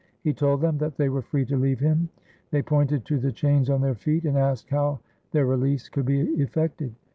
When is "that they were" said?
0.79-1.21